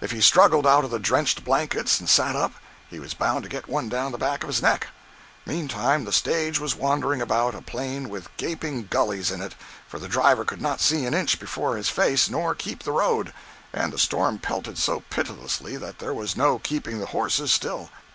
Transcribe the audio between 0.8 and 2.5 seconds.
of the drenched blankets and sat